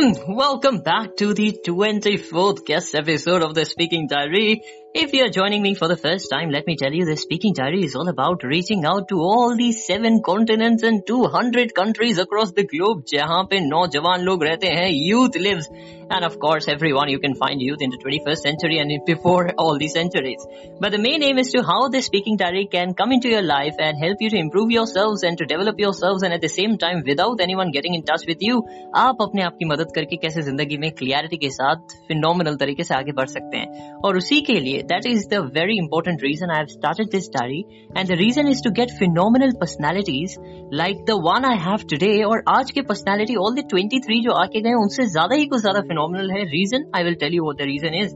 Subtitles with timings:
[0.00, 4.62] Hmm, welcome back to the 24th guest episode of the Speaking Diary.
[4.97, 7.83] If you're joining me for the first time, let me tell you the Speaking Diary
[7.83, 12.63] is all about reaching out to all these seven continents and 200 countries across the
[12.63, 15.67] globe जहाँ पे नौजवान लोग रहते हैं youth lives
[16.15, 19.77] and of course everyone you can find youth in the 21st century and before all
[19.77, 20.45] these centuries.
[20.79, 23.75] But the main aim is to how the Speaking Diary can come into your life
[23.79, 27.03] and help you to improve yourselves and to develop yourselves and at the same time
[27.11, 28.63] without anyone getting in touch with you
[29.03, 32.95] आप अपने आप की मदद करके कैसे जिंदगी में clarity के साथ फिनोमिनल तरीके से
[32.95, 36.57] आगे बढ़ सकते हैं और उसी के लिए that is the very important reason I
[36.57, 37.65] have started this diary.
[37.95, 40.37] And the reason is to get phenomenal personalities
[40.71, 44.61] like the one I have today और आज के personality all the 23 जो आके
[44.61, 46.45] गए उनसे ज्यादा ही कुछ ज्यादा phenomenal है.
[46.45, 48.13] Reason I will tell you what the reason is.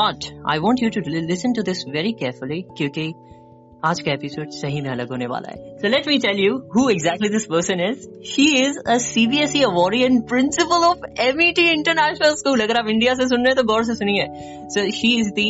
[0.00, 3.14] But I want you to listen to this very carefully क्योंकि
[3.85, 6.87] आज का एपिसोड सही में अलग होने वाला है। So let me tell you who
[6.89, 12.61] exactly this person is she is a CBSE award and principal of MET international school
[12.61, 14.27] अगर आप इंडिया से सुन रहे हैं तो गौर से सुनिए।
[14.75, 15.47] So she is the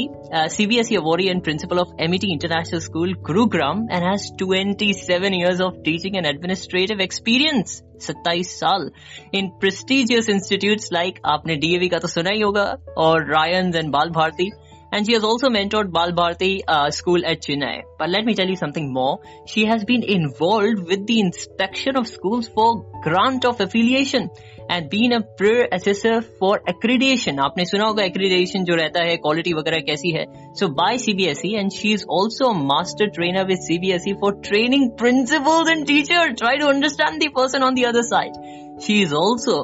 [0.56, 6.20] CBSE award and principal of MET international school Gurugram and has 27 years of teaching
[6.22, 7.80] and administrative experience.
[8.02, 8.90] 27 साल।
[9.36, 12.64] इन प्रेस्टिजियस इंस्टीट्यूट्स लाइक आपने डीएवी का तो सुना ही होगा,
[12.98, 14.52] और रायन एंड बाल Bharti
[14.94, 17.82] and she has also mentored Bal Bharati uh, School at Chennai.
[17.98, 19.22] But let me tell you something more.
[19.48, 24.30] She has been involved with the inspection of schools for grant of affiliation
[24.70, 27.40] and been a peer assessor for accreditation.
[27.48, 30.26] आपने सुना होगा accreditation जो रहता है quality वगैरह कैसी है.
[30.62, 35.76] So by CBSE and she is also a master trainer with CBSE for training principals
[35.76, 36.40] and teachers.
[36.46, 38.42] Try to understand the person on the other side.
[38.80, 39.60] She is also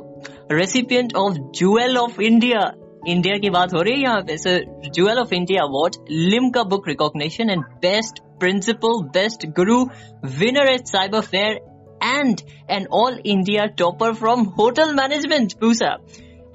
[0.49, 2.71] a recipient of Jewel of India
[3.07, 5.95] India की बात हो रही है यहाँ पे sir jewel of India award
[6.55, 9.83] Limca book recognition and best principal best guru
[10.39, 11.59] winner at cyber fair
[12.01, 15.97] and an all India topper from hotel management, Pusa.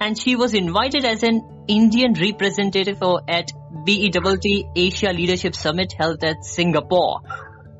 [0.01, 3.51] And she was invited as an Indian representative at
[3.85, 4.45] BEWT
[4.75, 7.21] Asia Leadership Summit held at Singapore.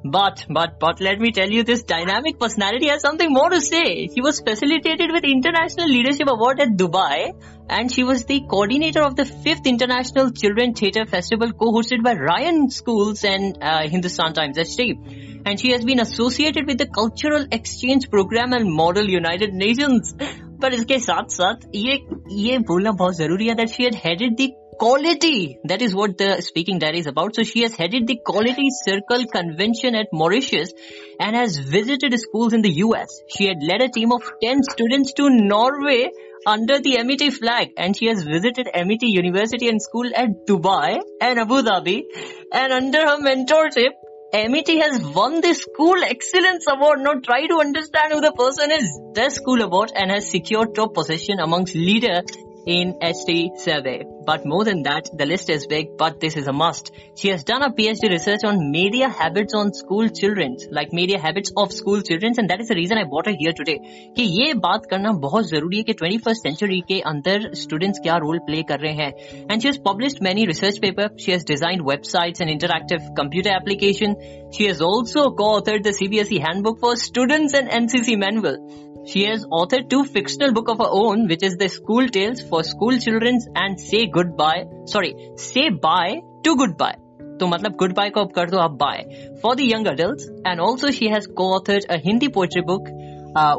[0.04, 4.08] But, but, but let me tell you, this dynamic personality has something more to say.
[4.08, 7.34] She was facilitated with International Leadership Award at Dubai
[7.68, 12.70] and she was the coordinator of the 5th International Children Theatre Festival co-hosted by Ryan
[12.70, 15.42] Schools and uh, Hindustan Times HT.
[15.44, 20.14] And she has been associated with the Cultural Exchange Program and Model United Nations.
[20.62, 21.92] पर इसके साथ साथ ये
[22.30, 25.59] ये बोलना बहुत जरूरी है that she had headed the quality.
[25.63, 27.35] That is what the speaking diary is about.
[27.35, 30.73] So she has headed the Quality Circle Convention at Mauritius
[31.19, 33.21] and has visited schools in the US.
[33.27, 36.09] She had led a team of 10 students to Norway
[36.45, 41.39] under the MET flag and she has visited MET University and School at Dubai and
[41.39, 42.03] Abu Dhabi
[42.51, 43.93] and under her mentorship
[44.33, 46.99] MET has won the School Excellence Award.
[46.99, 48.99] Now try to understand who the person is.
[49.13, 52.21] The School Award and has secured top position amongst leader
[52.66, 54.04] in HT survey.
[54.26, 56.92] But more than that, the list is big, but this is a must.
[57.16, 61.52] She has done a PhD research on media habits on school children, like media habits
[61.56, 63.78] of school children, and that is the reason I brought her here today.
[64.16, 68.40] कि ये बात करना बहुत जरूरी है कि 21st century के अंदर students क्या role
[68.50, 69.12] play कर रहे हैं.
[69.46, 71.10] And she has published many research papers.
[71.24, 74.14] She has designed websites and interactive computer application.
[74.52, 78.86] She has also co-authored the CBSE handbook for students and NCC manual.
[79.10, 82.62] She has authored two fictional book of her own, which is the School Tales for
[82.62, 84.64] School Children and Say Goodbye.
[84.94, 86.96] Sorry, Say Bye to Goodbye.
[87.40, 89.04] तो मतलब good bye को अब कर दो आप by
[89.42, 92.90] for the young adult and also she has co-authored a Hindi poetry book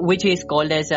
[0.10, 0.90] which is called as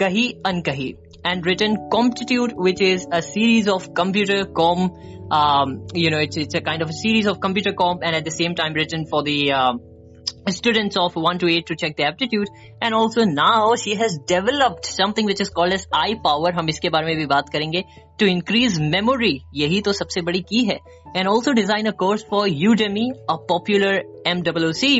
[0.00, 0.92] Kahi Ankahi
[1.24, 4.90] and written Comptitude, which is a series of computer com.
[5.30, 8.24] Um, you know, it's it's a kind of a series of computer comp, and at
[8.24, 9.72] the same time written for the uh,
[10.48, 12.48] students of 1 to 8 to check the aptitude
[12.80, 16.90] and also now she has developed something which is called as eye power हम इसके
[16.90, 17.84] बारे में भी बात करेंगे
[18.22, 20.78] to increase memory यही तो सबसे बड़ी की है
[21.14, 23.92] and also design a course for Udemy a popular
[24.26, 24.92] MWC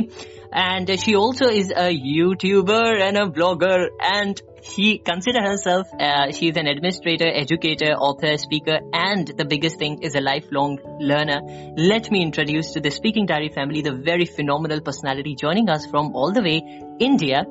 [0.53, 1.89] and she also is a
[2.19, 8.80] YouTuber and a blogger and she considers herself uh, she's an administrator, educator, author, speaker,
[8.94, 11.42] and the biggest thing is a lifelong learner.
[11.76, 16.16] Let me introduce to the Speaking Diary family the very phenomenal personality joining us from
[16.16, 16.62] all the way
[17.00, 17.44] India.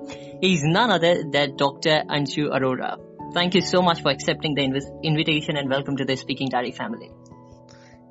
[0.43, 2.03] Is none other than Dr.
[2.11, 2.97] Anshu Arora.
[3.33, 6.73] Thank you so much for accepting the inv- invitation and welcome to the Speaking Diary
[6.73, 7.13] family.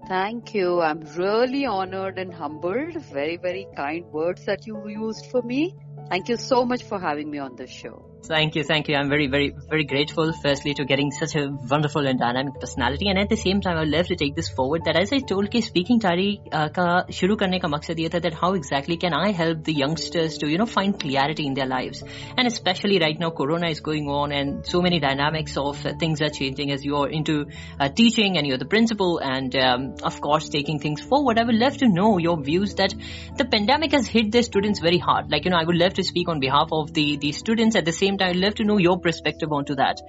[0.07, 0.79] Thank you.
[0.79, 3.01] I'm really honored and humbled.
[3.11, 5.75] Very, very kind words that you used for me.
[6.09, 8.10] Thank you so much for having me on the show.
[8.23, 8.95] Thank you, thank you.
[8.95, 13.09] I'm very, very, very grateful, firstly, to getting such a wonderful and dynamic personality.
[13.09, 15.19] And at the same time, I would love to take this forward that as I
[15.19, 19.13] told ki speaking diary uh, ka shuru karne ka maksad tha that how exactly can
[19.13, 22.03] I help the youngsters to, you know, find clarity in their lives.
[22.37, 26.21] And especially right now, Corona is going on and so many dynamics of uh, things
[26.21, 27.47] are changing as you're into
[27.79, 31.39] uh, teaching and you're the principal and, um, of course, taking things forward.
[31.39, 32.93] I would love to know your views that
[33.35, 35.31] the pandemic has hit the students very hard.
[35.31, 37.83] Like, you know, I would love to speak on behalf of the, the students at
[37.83, 38.22] the same time.
[38.22, 40.00] I'd love to know your perspective onto that.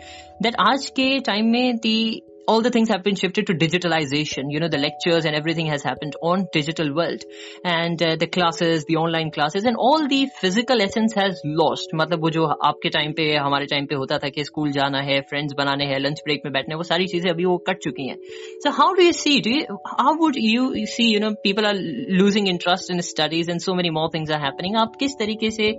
[0.42, 4.46] That आज के time में the all the things have been shifted to digitalization.
[4.48, 7.24] You know, the lectures and everything has happened on digital world
[7.64, 11.94] and uh, the classes, the online classes and all the physical essence has lost.
[11.96, 15.20] मतलब वो जो आपके time पे हमारे time पे होता था कि स्कूल जाना है
[15.30, 18.18] फ्रेंड्स बनाने हैं लंच ब्रेक में बैठने वो सारी चीजें अभी वो कट चुकी हैं
[18.64, 21.84] so how do you see do how would you see you know people are
[22.22, 25.72] losing interest in studies and so many more things are happening आप किस तरीके से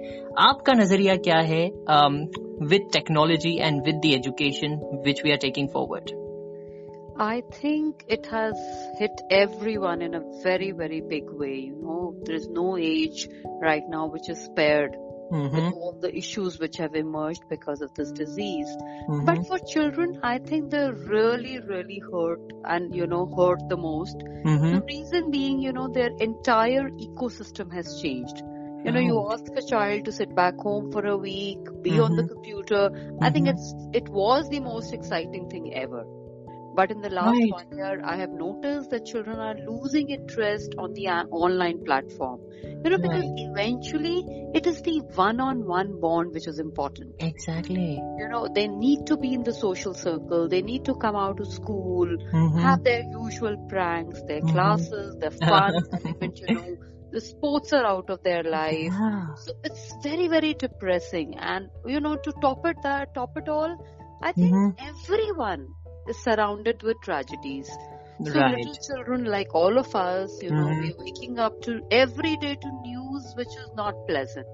[0.50, 1.64] आपका नजरिया क्या है
[2.70, 6.21] with technology and with the education which we are taking forward
[7.17, 8.55] I think it has
[8.97, 11.55] hit everyone in a very, very big way.
[11.67, 13.27] You know, there's no age
[13.61, 14.95] right now which is spared
[15.31, 15.55] Mm-hmm.
[15.55, 18.67] with all the issues which have emerged because of this disease.
[19.09, 19.25] Mm-hmm.
[19.25, 24.17] But for children, I think they're really, really hurt and, you know, hurt the most.
[24.17, 24.75] Mm-hmm.
[24.75, 28.43] The reason being, you know, their entire ecosystem has changed.
[28.85, 32.15] You know, you ask a child to sit back home for a week, be on
[32.15, 32.29] the Mhm.
[32.29, 33.15] computer.
[33.21, 33.53] I think Mhm.
[33.53, 36.03] it's, it was the most exciting thing ever.
[36.73, 37.49] But in the last Right.
[37.49, 42.41] one year, I have noticed that children are losing interest on the uh, online platform.
[42.83, 43.37] You know, because Right.
[43.37, 44.23] eventually
[44.53, 47.15] it is the one-on-one bond which is important.
[47.19, 47.99] Exactly.
[48.17, 50.47] You know, they need to be in the social circle.
[50.49, 52.59] They need to come out to school, Mm-hmm.
[52.61, 54.53] have their usual pranks, their Mhm.
[54.53, 55.83] classes, their fun,
[56.21, 56.77] and you know,
[57.11, 58.99] the sports are out of their life.
[58.99, 59.35] Yeah.
[59.35, 61.35] So it's very, very depressing.
[61.37, 63.77] And, you know, to top it that, top it all,
[64.21, 64.75] I think Mhm.
[64.77, 65.67] everyone
[66.07, 67.69] is surrounded with tragedies.
[68.21, 68.55] So Right.
[68.55, 70.79] little children like all of us, you know, Mhm.
[70.79, 74.47] we're waking up to every day to news which is not pleasant.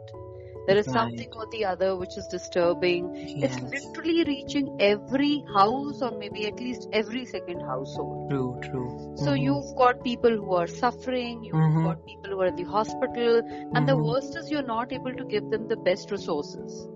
[0.67, 0.91] There is Right.
[0.91, 3.11] something or the other which is disturbing.
[3.41, 8.19] It's literally reaching every house or maybe at least every second household.
[8.29, 8.89] True, true.
[9.15, 9.33] So Mhm.
[9.33, 11.83] you've got people who are suffering, you've Mhm.
[11.83, 13.41] got people who are in the hospital,
[13.75, 14.03] and the Mhm.
[14.03, 16.87] worst is you're not able to give them the best resources.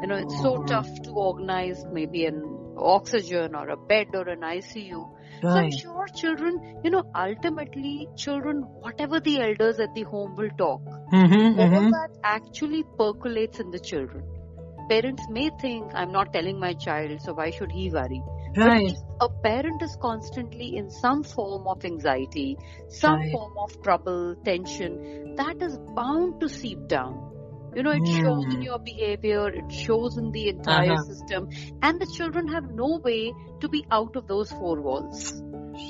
[0.00, 0.66] You know, it's so Mhm.
[0.66, 2.42] tough to organize maybe an
[2.76, 5.08] oxygen or a bed or an ICU.
[5.50, 10.50] So I'm sure children, you know, ultimately children, whatever the elders at the home will
[10.58, 10.82] talk,
[11.12, 11.90] Mm-hmm, all mm-hmm.
[11.90, 14.24] that actually percolates in the children.
[14.88, 18.22] Parents may think, I'm not telling my child, so why should he worry?
[18.58, 18.86] But Right.
[18.86, 22.56] if a parent is constantly in some form of anxiety,
[22.88, 23.30] some Right.
[23.30, 27.20] form of trouble, tension, that is bound to seep down.
[27.76, 30.98] You know, it shows in your behavior, it shows in the entire Uh-huh.
[30.98, 31.48] system,
[31.82, 35.42] and the children have no way to be out of those four walls.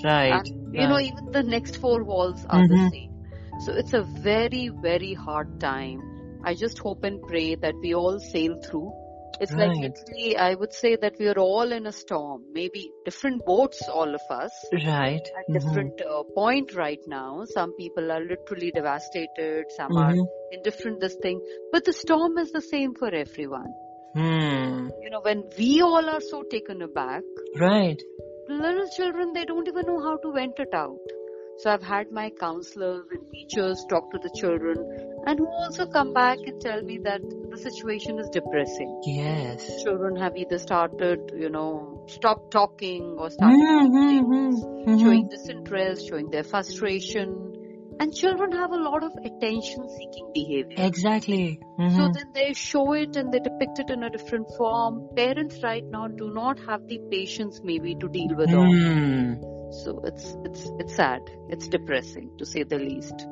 [0.05, 0.43] Right.
[0.43, 2.91] And, you know, even the next four walls are the Mhm.
[2.91, 3.13] same.
[3.59, 6.05] So it's a very, very hard time.
[6.45, 8.93] I just hope and pray that we all sail through.
[9.41, 9.83] It's like Right.
[9.83, 12.45] literally, I would say that we are all in a storm.
[12.53, 15.29] Maybe different boats, all of us, Right.
[15.39, 15.61] at Mhm.
[15.61, 17.45] different uh, point right now.
[17.45, 19.67] Some people are literally devastated.
[19.77, 20.05] Some Mhm.
[20.05, 20.15] are
[20.53, 21.41] in different this thing.
[21.73, 23.75] But the storm is the same for everyone.
[24.15, 24.89] Hmm.
[25.03, 27.23] You know, when we all are so taken aback,
[27.59, 28.03] Right.
[28.49, 30.99] little children, they don't even know how to vent it out.
[31.59, 34.79] So I've had my counselors and teachers talk to the children
[35.27, 37.21] and who also come back and tell me that
[37.51, 39.01] the situation is depressing.
[39.05, 39.83] Yes.
[39.83, 46.31] Children have either started, you know, stopped talking or started Mm-hmm, mm showing disinterest, showing
[46.31, 47.53] their frustration.
[47.99, 50.85] And children have a lot of attention seeking behavior.
[50.87, 51.59] Exactly.
[51.97, 52.15] So Mhm.
[52.15, 55.09] then they show it and they depict it in a different form.
[55.17, 58.73] Parents right now do not have the patience maybe to deal with all.
[58.73, 59.35] Hmm.
[59.85, 61.21] So it's it's it's sad.
[61.49, 63.27] It's depressing to say the least.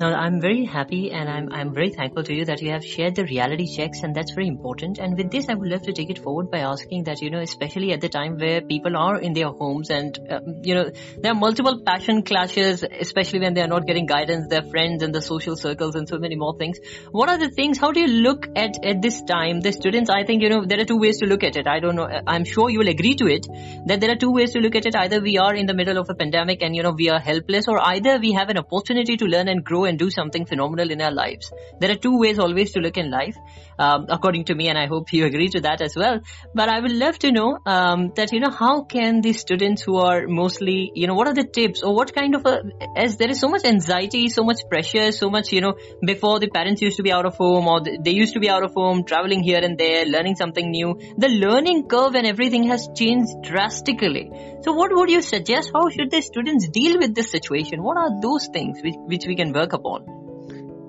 [0.00, 3.16] Now, I'm very happy and I'm, I'm very thankful to you that you have shared
[3.16, 4.98] the reality checks and that's very important.
[4.98, 7.40] And with this, I would love to take it forward by asking that, you know,
[7.40, 11.32] especially at the time where people are in their homes and, uh, you know, there
[11.32, 15.20] are multiple passion clashes, especially when they are not getting guidance, their friends and the
[15.20, 16.78] social circles and so many more things.
[17.10, 19.62] What are the things, how do you look at, at this time?
[19.62, 21.66] The students, I think, you know, there are two ways to look at it.
[21.66, 22.08] I don't know.
[22.24, 23.48] I'm sure you will agree to it
[23.86, 24.94] that there are two ways to look at it.
[24.94, 27.66] Either we are in the middle of a pandemic and, you know, we are helpless
[27.66, 31.00] or either we have an opportunity to learn and grow and do something phenomenal in
[31.00, 31.52] our lives.
[31.80, 33.36] There are two ways always to look in life,
[33.78, 36.20] um, according to me, and I hope you agree to that as well.
[36.54, 39.96] But I would love to know um, that you know how can the students who
[39.98, 42.62] are mostly you know what are the tips or what kind of a
[42.96, 46.48] as there is so much anxiety, so much pressure, so much you know before the
[46.48, 49.04] parents used to be out of home or they used to be out of home,
[49.04, 50.98] traveling here and there, learning something new.
[51.16, 54.30] The learning curve and everything has changed drastically.
[54.62, 55.70] So what would you suggest?
[55.72, 57.82] How should the students deal with this situation?
[57.82, 60.27] What are those things which, which we can work upon?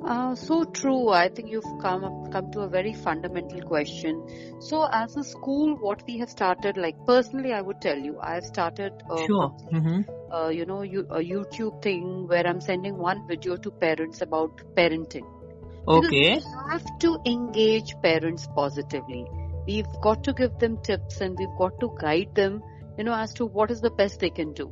[0.10, 1.10] Uh, so true.
[1.10, 4.24] I think you've come come to a very fundamental question.
[4.60, 8.34] So, as a school, what we have started, like personally, I would tell you, I
[8.36, 9.50] have started, uh, sure.
[9.74, 10.02] Mm-hmm.
[10.32, 14.64] uh, you know, you, a YouTube thing where I'm sending one video to parents about
[14.76, 15.28] parenting.
[15.88, 16.36] Okay.
[16.36, 19.26] Because we have to engage parents positively.
[19.68, 22.62] We've got to give them tips and we've got to guide them,
[22.98, 24.72] you know, as to what is the best they can do.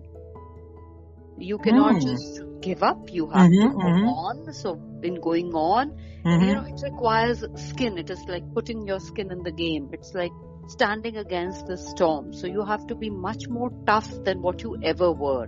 [1.38, 2.00] You cannot Hmm.
[2.00, 2.97] just give up.
[3.11, 4.05] You have Mhm, to go mhm.
[4.05, 4.53] on.
[4.53, 5.93] So, in going on,
[6.25, 6.45] Mhm.
[6.45, 7.97] you know, it requires skin.
[7.97, 9.89] It is like putting your skin in the game.
[9.93, 10.33] It's like
[10.67, 12.33] standing against the storm.
[12.33, 15.47] So you have to be much more tough than what you ever were.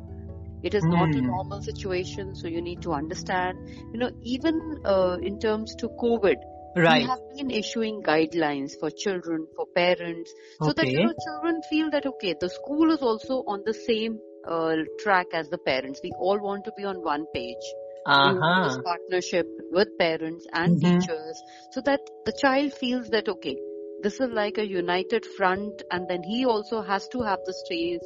[0.63, 1.21] It is not a Hmm.
[1.21, 3.57] normal situation, so you need to understand.
[3.93, 6.37] You know, even uh, in terms to COVID,
[6.75, 6.87] Right.
[6.87, 11.89] we have been issuing guidelines for children, for parents, so that you know children feel
[11.91, 16.01] that okay, the school is also on the same uh, track as the parents.
[16.03, 17.75] We all want to be on one page.
[18.05, 18.43] Uh-huh.
[18.61, 20.99] this partnership with parents and Mhm.
[20.99, 23.57] teachers so that the child feels that okay,
[24.01, 27.53] this is like a united front, and then he also has to have the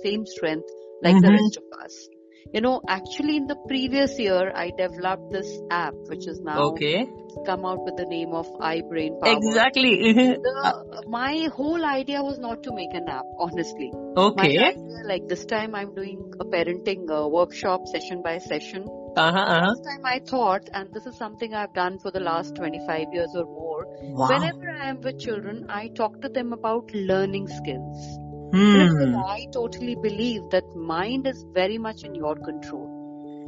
[0.03, 0.69] same strength
[1.01, 1.31] like the Mhm.
[1.31, 2.09] rest of us.
[2.51, 7.07] You know, actually, in the previous year, I developed this app, which is now Okay.
[7.45, 9.37] come out with the name of iBrain Power.
[9.37, 10.13] Exactly.
[10.13, 13.91] The, my whole idea was not to make an app, honestly.
[14.15, 14.57] Okay.
[14.59, 18.87] idea, like this time, I'm doing a parenting uh, workshop session by session.
[19.15, 19.73] Uh-huh, uh-huh.
[19.75, 23.31] This time I thought, and this is something I've done for the last 25 years
[23.35, 24.27] or more, Wow.
[24.27, 28.19] whenever I am with children, I talk to them about learning skills.
[28.53, 29.15] Hmm.
[29.15, 32.87] I totally believe that mind is very much in your control.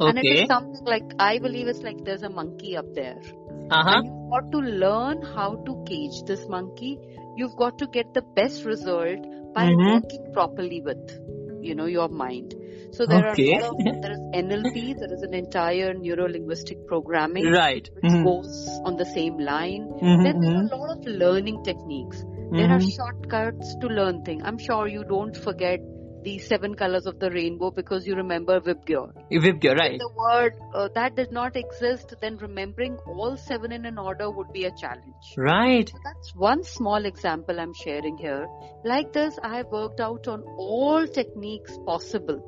[0.01, 0.09] Okay.
[0.09, 3.21] And it is something like, I believe it's like there's a monkey up there.
[3.69, 3.89] Uh-huh.
[3.97, 6.99] And you've got to learn how to cage this monkey.
[7.37, 9.19] You've got to get the best result
[9.53, 9.87] by Mhm.
[9.93, 11.19] working properly with,
[11.61, 12.55] you know, your mind.
[12.91, 13.53] So there Okay.
[13.59, 17.89] are of, there is NLP, there is an entire neuro-linguistic programming Right.
[17.93, 18.23] which Mhm.
[18.23, 19.87] goes on the same line.
[20.01, 22.23] Mhm, Then there mhm, are a lot of learning techniques.
[22.51, 22.95] There are mhm.
[22.95, 24.43] shortcuts to learn things.
[24.45, 25.79] I'm sure you don't forget
[26.23, 29.11] the seven colors of the rainbow because you remember Vibgyor.
[29.31, 29.99] Vibgyor, If right.
[29.99, 34.51] the word uh, that did not exist, then remembering all seven in an order would
[34.51, 35.33] be a challenge.
[35.37, 35.87] Right.
[35.87, 38.47] So that's one small example I'm sharing here.
[38.83, 42.41] Like this, I have worked out on all techniques possible,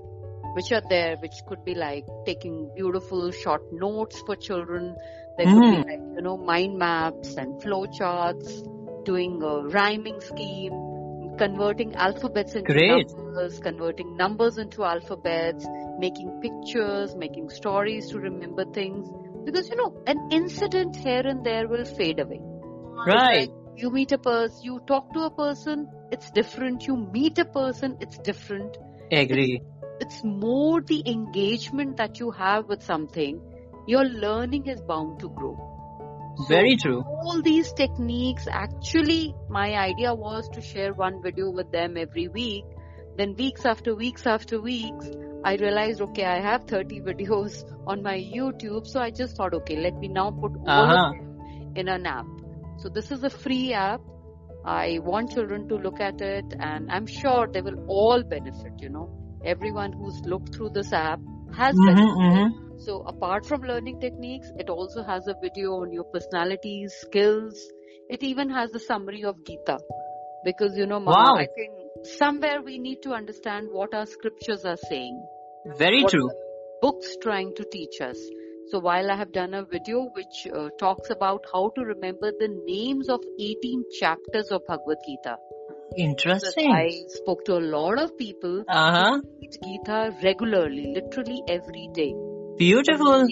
[0.55, 4.95] which are there, which could be like taking beautiful short notes for children.
[5.37, 5.83] There could Mm.
[5.85, 8.63] be like, you know, mind maps and flow charts,
[9.07, 13.07] doing a rhyming scheme, converting alphabets into Great.
[13.15, 15.65] numbers, converting numbers into alphabets,
[15.97, 19.07] making pictures, making stories to remember things.
[19.45, 22.41] Because, you know, an incident here and there will fade away.
[23.07, 23.49] Right.
[23.77, 26.85] You meet a person, you talk to a person, it's different.
[26.85, 28.75] You meet a person, it's different.
[29.11, 29.61] Agree.
[30.01, 33.39] It's more the engagement that you have with something.
[33.87, 35.76] Your learning is bound to grow.
[36.37, 37.05] So Very true.
[37.05, 42.65] all these techniques, actually, my idea was to share one video with them every week.
[43.17, 45.11] Then weeks after weeks after weeks,
[45.43, 48.87] I realized, okay, I have 30 videos on my YouTube.
[48.87, 50.93] So I just thought, okay, let me now put all Uh-huh.
[50.93, 52.27] of them in an app.
[52.77, 54.01] So this is a free app.
[54.63, 58.89] I want children to look at it and I'm sure they will all benefit, you
[58.89, 59.09] know.
[59.43, 61.19] Everyone who's looked through this app
[61.53, 62.15] has Mhm, benefited.
[62.21, 62.66] mhm.
[62.79, 67.59] So apart from learning techniques, it also has a video on your personalities, skills.
[68.09, 69.79] It even has the summary of Gita.
[70.45, 71.35] Because you know, Mama, Wow.
[71.37, 71.73] I think
[72.05, 75.21] somewhere we need to understand what our scriptures are saying.
[75.77, 76.29] Very true.
[76.81, 78.17] books trying to teach us.
[78.69, 82.49] So while I have done a video which uh, talks about how to remember the
[82.65, 85.37] names of 18 chapters of Bhagavad Gita.
[85.97, 86.71] Interesting.
[86.71, 89.17] I spoke to a lot of people Uh-huh.
[89.21, 92.13] who read Gita regularly, literally every day.
[92.57, 93.27] Beautiful.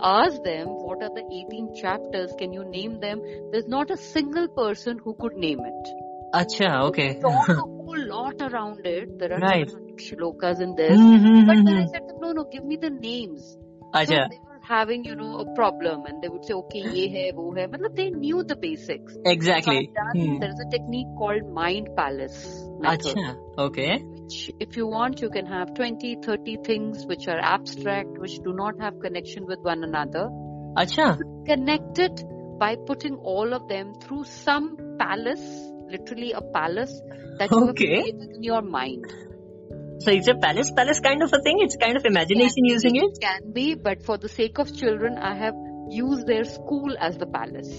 [0.00, 3.20] Ask them what are the 18 chapters, can you name them?
[3.50, 5.88] There's not a single person who could name it.
[6.34, 7.14] Acha, okay.
[7.20, 9.18] Talk a whole lot around it.
[9.18, 9.70] There are Right.
[9.96, 10.98] shlokas in this.
[10.98, 11.88] Mhm, But then I mhm.
[11.94, 13.56] said, no, no, give me the names.
[13.94, 17.32] So they were having, you know, a problem and they would say, okay, ye hai,
[17.34, 17.66] wo hai.
[17.74, 19.16] Matlab they knew the basics.
[19.24, 19.90] Exactly.
[20.00, 20.38] Done, Hmm.
[20.40, 22.38] there's a technique called mind palace
[22.78, 23.16] method.
[23.16, 23.36] Acha.
[23.66, 23.92] Okay.
[24.28, 28.52] Which, if you want, you can have 20, 30 things which are abstract, which do
[28.52, 30.28] not have connection with one another.
[30.76, 31.16] Acha.
[31.46, 32.22] Connect it
[32.58, 36.92] by putting all of them through some palace, literally a palace
[37.38, 37.86] that you have Okay.
[37.86, 39.06] created in your mind.
[40.00, 41.60] So it's a palace palace kind of a thing.
[41.60, 43.18] It's kind of imagination be, using it.
[43.22, 45.54] Can be, but for the sake of children, I have
[45.88, 47.72] used their school as the palace.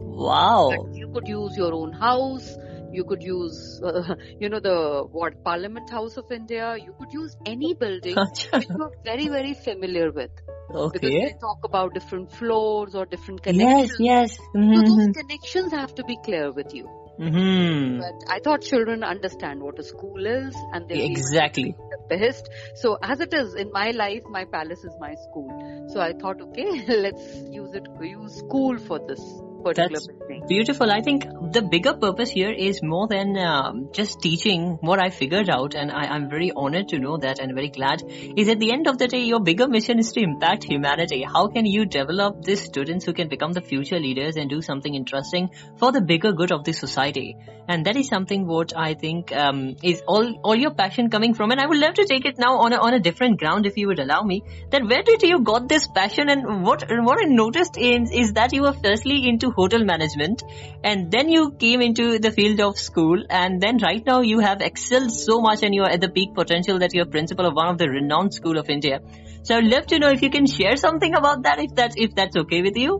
[0.00, 0.70] Wow.
[0.76, 2.56] But you could use your own house.
[2.94, 6.76] You could use, uh, you know, the what Parliament House of India.
[6.76, 8.16] You could use any building
[8.52, 10.30] which you are very, very familiar with.
[10.74, 10.98] Okay.
[10.98, 13.96] Because they talk about different floors or different connections.
[14.00, 14.36] yes.
[14.38, 14.38] Yes.
[14.38, 14.82] So Mm-hmm.
[14.82, 16.88] those connections have to be clear with you.
[17.18, 18.00] Mm-hmm.
[18.00, 21.76] But I thought children understand what a school is and they Exactly.
[21.90, 22.48] the best.
[22.74, 25.88] So as it is in my life, my palace is my school.
[25.92, 29.22] So I thought, okay, let's use it, use school for this
[29.64, 30.44] particular That's building.
[30.46, 30.92] Beautiful.
[30.96, 31.24] I think
[31.56, 35.90] the bigger purpose here is more than um, just teaching what I figured out, and
[35.90, 38.02] I, I'm very honored to know that and very glad.
[38.42, 41.22] Is at the end of the day, your bigger mission is to impact humanity.
[41.22, 44.94] How can you develop these students who can become the future leaders and do something
[44.94, 47.36] interesting for the bigger good of the society?
[47.66, 51.50] And that is something what I think um, is all all your passion coming from.
[51.50, 53.78] And I would love to take it now on a, on a different ground, if
[53.78, 54.42] you would allow me.
[54.70, 58.52] That where did you got this passion, and what what I noticed is is that
[58.52, 60.42] you were firstly into hotel management,
[60.82, 64.60] and then you came into the field of school, and then right now you have
[64.60, 67.68] excelled so much, and you are at the peak potential that you're principal of one
[67.68, 69.00] of the renowned school of India.
[69.42, 72.14] So I'd love to know if you can share something about that, if that's if
[72.14, 72.94] that's okay with you.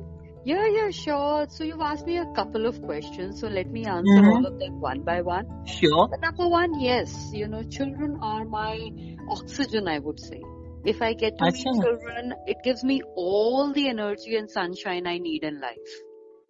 [0.46, 1.46] Yeah, yeah, sure.
[1.48, 3.40] So you've asked me a couple of questions.
[3.40, 4.32] So let me answer Mhm.
[4.32, 5.46] all of them one by one.
[5.66, 6.08] Sure.
[6.10, 8.90] But number one, yes, you know, children are my
[9.36, 10.42] oxygen, I would say.
[10.84, 15.16] If I get to meet children, it gives me all the energy and sunshine I
[15.16, 15.94] need in life.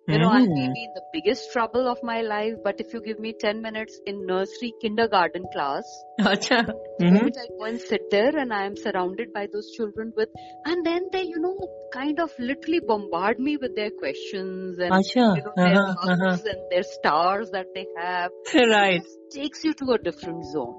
[0.07, 3.01] You know, I may be in the biggest trouble of my life, but if you
[3.01, 5.85] give me 10 minutes in nursery kindergarten class,
[6.19, 7.15] Mhm.
[7.15, 10.29] moment I go and sit there and I am surrounded by those children with,
[10.67, 11.57] and then they, you know,
[11.93, 16.37] kind of literally bombard me with their questions and, you know, their Uh-huh, uh-huh.
[16.53, 18.31] and their stars that they have.
[18.77, 19.01] Right.
[19.01, 20.77] It takes you to a different zone.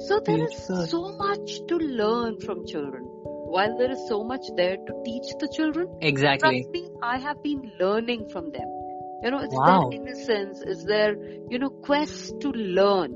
[0.00, 3.04] So there is so much to learn from children.
[3.54, 6.62] While there is so much there to teach the children, Exactly.
[6.62, 8.66] trust me, I have been learning from them.
[9.22, 9.90] You know, it's Wow.
[9.90, 11.14] their innocence, it's their,
[11.50, 13.12] you know, quest to learn,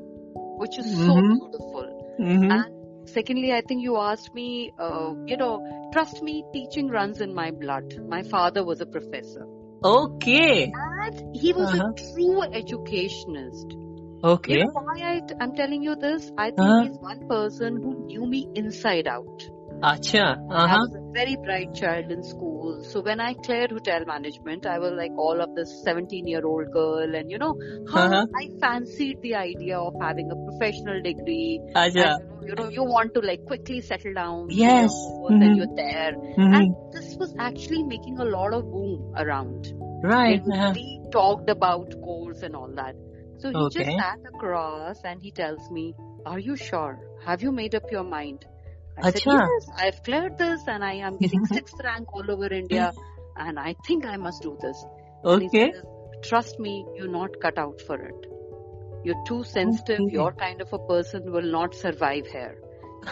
[0.58, 1.38] which is so Mhm.
[1.38, 1.86] beautiful.
[2.20, 2.50] Mm-hmm.
[2.50, 5.54] And secondly, I think you asked me, uh, you know,
[5.92, 7.98] trust me, teaching runs in my blood.
[8.08, 9.46] My father was a professor.
[9.82, 10.70] Okay.
[10.70, 11.88] And he was Uh-huh.
[11.88, 13.76] a true educationist.
[14.22, 14.52] Okay.
[14.52, 16.30] You know why I, am telling you this?
[16.36, 16.82] I think Uh-huh.
[16.84, 19.48] he's one person who knew me inside out.
[19.82, 20.36] Acha.
[20.50, 20.78] I Uh-huh.
[20.80, 22.82] was a very bright child in school.
[22.82, 26.72] So when I cleared hotel management, I was like all of this 17 year old
[26.72, 27.54] girl and you know
[27.92, 28.26] how Uh-huh.
[28.34, 31.60] I fancied the idea of having a professional degree.
[31.76, 32.06] Acha.
[32.06, 34.48] And, you know, you want to like quickly settle down.
[34.50, 34.90] Yes.
[34.90, 35.44] your own, Mhm.
[35.46, 36.12] And you're there.
[36.16, 36.56] Mhm.
[36.58, 39.72] And this was actually making a lot of boom around.
[40.02, 40.40] Right.
[40.52, 40.72] Uh-huh.
[40.74, 42.94] being talked about course and all that.
[43.38, 43.96] So he just Okay.
[43.96, 45.94] sat across and he tells me,
[46.26, 46.94] Are you sure?
[47.24, 48.44] Have you made up your mind?
[49.02, 49.48] I said, Acha.
[49.48, 52.92] Yes, I've cleared this and I am getting sixth rank all over India
[53.36, 54.84] and I think I must do this.
[55.24, 55.72] Okay.
[55.72, 55.82] says,
[56.24, 58.26] Trust me, you're not cut out for it.
[59.04, 60.00] You're too sensitive.
[60.00, 60.12] Okay.
[60.12, 62.56] Your kind of a person will not survive here.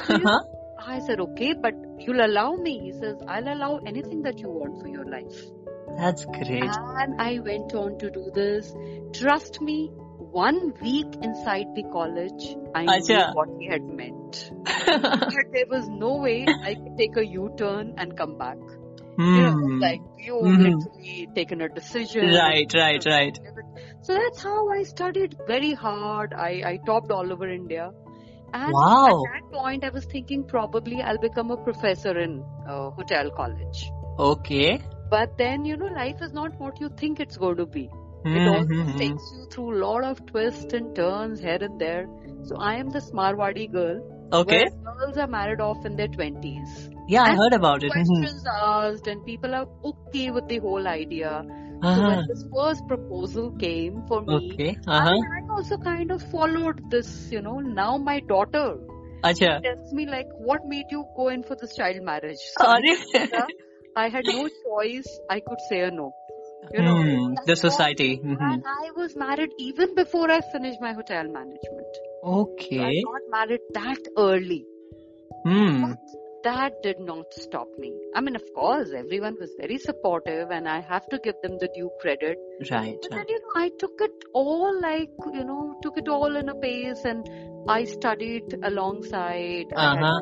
[0.06, 0.40] So Uh-huh.
[0.78, 2.78] I said, Okay, but you'll allow me.
[2.80, 5.40] He says, I'll allow anything that you want for your life.
[5.96, 6.64] That's great.
[6.64, 8.74] And I went on to do this.
[9.14, 14.15] Trust me, one week inside the college, I knew what he had meant.
[15.36, 18.56] But there was no way I could take a U-turn and come back.
[19.34, 19.80] You know, Hmm.
[19.80, 20.72] like you Mhm.
[20.76, 22.24] literally taken a decision.
[22.34, 23.38] Right, right, right.
[24.02, 26.32] So that's how I studied very hard.
[26.34, 27.90] I, I topped all over India.
[28.52, 29.06] And Wow.
[29.06, 33.90] at that point, I was thinking probably I'll become a professor in uh, hotel college.
[34.18, 34.80] Okay.
[35.10, 37.88] But then, you know, life is not what you think it's going to be.
[38.32, 38.98] It always Mhm.
[38.98, 42.06] takes you through a lot of twists and turns here and there.
[42.44, 44.00] So I am this Marwadi girl.
[44.32, 44.64] Okay.
[44.84, 46.90] Girls are married off in their twenties.
[47.08, 47.92] Yeah, I heard about it.
[47.92, 48.06] Mhm.
[48.06, 51.30] Questions asked and people are okay with the whole idea.
[51.82, 52.08] So Uh-huh.
[52.08, 54.76] when this first proposal came for me, Okay.
[54.86, 55.16] Uh-huh.
[55.36, 57.58] I, also kind of followed this, you know.
[57.58, 58.66] Now my daughter
[59.22, 59.62] Acha.
[59.62, 62.42] tells me like, what made you go in for this child marriage?
[62.58, 62.66] So
[63.96, 65.08] I had no choice.
[65.30, 66.12] I could say a no.
[66.74, 66.96] You know,
[67.34, 68.10] that's the society.
[68.18, 68.40] Mhm.
[68.50, 72.00] And I was married even before I finished my hotel management.
[72.26, 73.02] So I Okay.
[73.04, 74.66] got married that early.
[75.44, 75.82] Hmm.
[75.82, 75.98] But
[76.42, 77.92] that did not stop me.
[78.16, 81.68] I mean, of course, everyone was very supportive and I have to give them the
[81.74, 82.36] due credit.
[82.70, 82.98] Right.
[83.00, 86.48] But then, you know, I took it all like, you know, took it all in
[86.48, 87.28] a pace and
[87.68, 89.66] I studied alongside.
[89.76, 90.20] Uh-huh.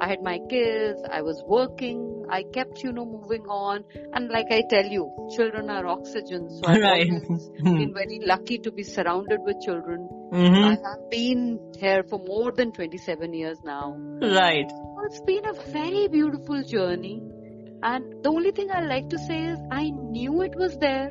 [0.00, 3.84] I had my kids, I was working, I kept, you know, moving on.
[4.12, 6.48] And like I tell you, children are oxygen.
[6.50, 7.08] So I've Right.
[7.78, 10.08] been very lucky to be surrounded with children.
[10.32, 13.96] hmm I have been here for more than 27 years now.
[14.20, 14.70] Right.
[15.06, 17.22] It's been a very beautiful journey.
[17.82, 21.10] And the only thing I like to say is I knew it was there.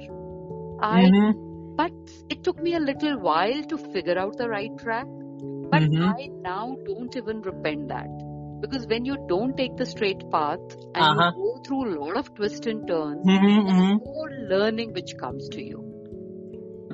[0.82, 1.76] I, Mhm.
[1.78, 1.92] but
[2.30, 5.08] it took me a little while to figure out the right track.
[5.72, 6.08] But Mhm.
[6.18, 8.10] I now don't even repent that.
[8.66, 10.60] Because when you don't take the straight path
[10.96, 11.32] and Uh-huh.
[11.36, 14.00] you go through a lot of twists and turns, Mhm, there's mhm.
[14.00, 15.84] more learning which comes to you.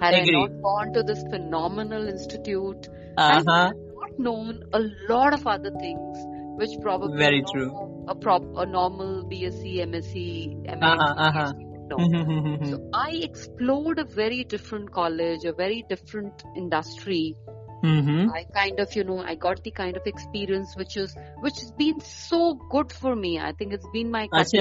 [0.01, 0.35] Had Agree.
[0.35, 3.43] I not gone to this phenomenal institute, I Uh-huh.
[3.45, 6.25] would have not known a lot of other things,
[6.57, 7.67] which probably Very a true.
[7.69, 11.53] normal- A, prop, a normal BSc, MSc, MA, Uh-huh, uh-huh.
[11.53, 11.97] PhD would know.
[11.97, 12.69] Mhm, mhm, mhm.
[12.71, 17.35] So I explored a very different college, a very different industry.
[17.83, 18.29] Mhm.
[18.31, 21.71] I kind of, you know, I got the kind of experience which is, which has
[21.71, 23.39] been so good for me.
[23.39, 24.53] I think it's been my edge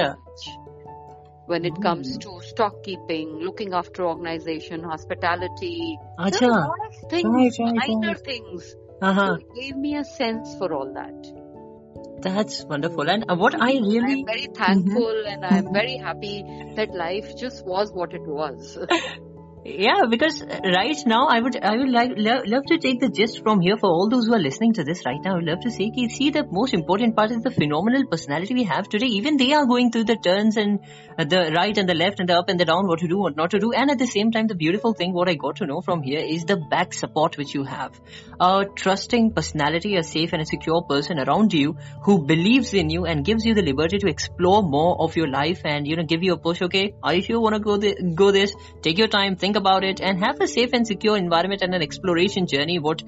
[1.47, 2.21] when it comes Mm.
[2.23, 5.99] to stock keeping, looking after organization, hospitality.
[6.31, 8.75] There are a lot of things, minor things.
[9.03, 9.27] Uh-huh.
[9.27, 11.33] So it gave me a sense for all that.
[12.23, 13.09] That's wonderful.
[13.09, 16.45] And uh, what I really I'm very thankful and I'm very happy
[16.77, 18.79] that life just was what it was.
[19.63, 23.43] Yeah, because right now I would I would like lo- love to take the gist
[23.43, 25.33] from here for all those who are listening to this right now.
[25.33, 28.65] I would love to say, see the most important part is the phenomenal personality we
[28.65, 29.09] have today.
[29.09, 30.81] Even they are going through the turns and
[31.19, 33.19] uh, the right and the left and the up and the down, what to do,
[33.19, 33.73] what not to do.
[33.73, 36.21] And at the same time, the beautiful thing what I got to know from here
[36.21, 38.01] is the back support which you have.
[38.41, 43.05] A trusting personality, a safe and a secure person around you who believes in you
[43.05, 46.23] and gives you the liberty to explore more of your life and you know give
[46.23, 46.63] you a push.
[46.63, 50.01] Okay, if you want to go th- go this, take your time, think about it,
[50.01, 52.79] and have a safe and secure environment and an exploration journey.
[52.79, 53.03] What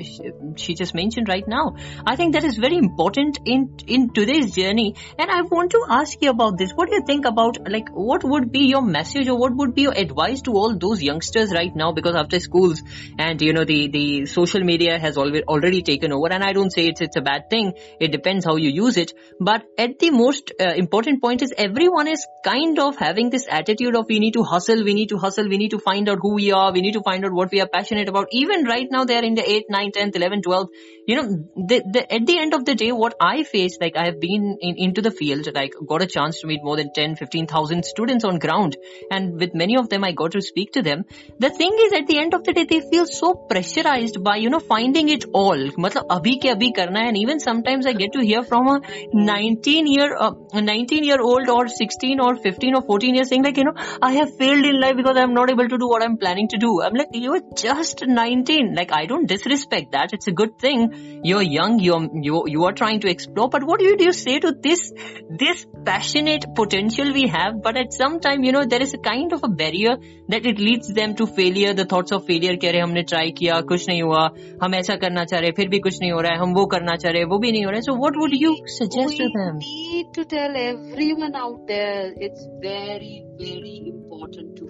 [0.57, 1.77] she just mentioned right now,
[2.07, 4.95] I think that is very important in in today's journey.
[5.19, 6.73] And I want to ask you about this.
[6.73, 9.83] What do you think about like what would be your message or what would be
[9.83, 11.93] your advice to all those youngsters right now?
[11.93, 12.83] Because after schools
[13.19, 16.71] and you know the the social media has already already taken over, and I don't
[16.71, 17.73] say it's it's a bad thing.
[18.01, 19.13] It depends how you use it.
[19.41, 23.97] But at the most uh, important point is everyone is kind of having this attitude
[23.97, 26.32] of we need to hustle, we need to hustle, we need to find out who
[26.32, 28.28] we are, we need to find out what we are passionate about.
[28.32, 30.70] Even right now, they are in the 8, 9, 10, 11, 12.
[31.08, 34.06] You know, the, the, at the end of the day, what I face, like I
[34.06, 37.16] have been in, into the field, like got a chance to meet more than 10,
[37.16, 38.78] 15,000 students on ground.
[39.10, 41.06] And with many of them, I got to speak to them.
[41.40, 44.50] The thing is, at the end of the day, they feel so pressurized by, you
[44.50, 45.58] know, finding it all.
[45.58, 48.82] मतलब अभी के अभी करना है and even sometimes I get to hear from a
[49.14, 53.44] 19 year, uh, a 19 year old or 16 or 15 or 14 years saying
[53.44, 56.04] like, you know, I have failed in life because I'm not able to do what
[56.04, 56.82] I'm planning to do.
[56.82, 58.76] I'm like, you're just 19.
[58.76, 60.14] Like, I don't disrespect that.
[60.14, 61.22] It's a good thing.
[61.24, 61.80] You're young.
[61.80, 63.50] You're, you, you are trying to explore.
[63.50, 64.92] But what do you say to this,
[65.30, 67.62] this passionate potential we have?
[67.62, 69.98] But at some time, you know, there is a kind of a barrier
[70.30, 73.60] that it leads them to failure, the thoughts of failure कह रहे हमने try किया
[73.72, 74.24] कुछ नहीं हुआ
[74.64, 76.96] हम ऐसा करना चाह रहे फिर भी कुछ नहीं हो रहा है हम वो करना
[77.04, 79.38] चाह रहे वो भी नहीं हो रहा है so what would you suggest to we
[79.38, 83.16] them need to tell everyone out there it's very,
[83.46, 84.68] very important to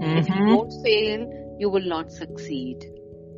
[0.00, 0.16] fail.
[0.16, 0.46] If you Mhm.
[0.46, 1.26] don't fail,
[1.58, 2.86] you will not succeed.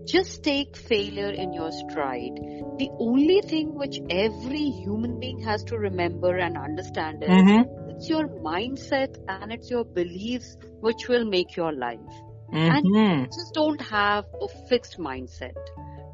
[0.07, 2.39] Just take failure in your stride.
[2.79, 7.65] The only thing which every human being has to remember and understand is Mhm.
[7.89, 12.23] it's your mindset and it's your beliefs which will make your life.
[12.69, 13.29] And Mhm.
[13.33, 15.57] just don't have a fixed mindset.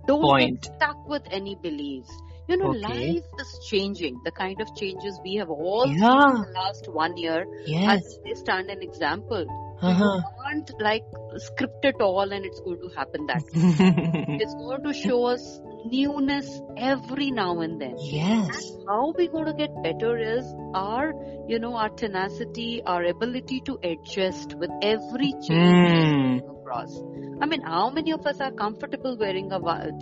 [0.06, 0.52] Don't Point.
[0.52, 2.22] get stuck with any beliefs.
[2.48, 2.94] You know, Okay.
[2.94, 4.22] life is changing.
[4.24, 7.46] The kind of changes we have all seen in the last one year.
[7.66, 9.46] yes As they stand an example.
[9.82, 10.22] uh-huh.
[10.46, 11.04] Can't like
[11.38, 14.38] script it all and it's going to happen that way.
[14.40, 17.94] It's going to show us newness every now and then.
[17.98, 21.12] yes How we're going to get better is our,
[21.48, 26.50] you know, our tenacity, our ability to adjust with every change Hmm.
[26.50, 26.92] across.
[27.40, 29.60] I mean, how many of us are comfortable wearing a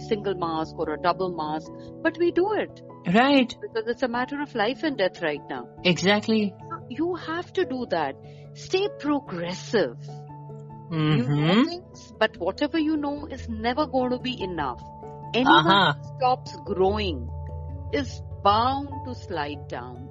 [0.08, 1.70] single mask or a double mask?
[2.02, 2.82] But we do it
[3.14, 5.68] right because it's a matter of life and death right now.
[5.84, 8.14] exactly So you have to do that.
[8.54, 9.96] Stay progressive.
[10.90, 11.16] Mm-hmm.
[11.18, 11.68] You know mm-hmm.
[11.68, 14.82] things, but whatever you know is never going to be enough.
[15.34, 15.94] Anyone uh-huh.
[15.94, 17.28] who stops growing
[17.92, 20.08] is bound to slide down.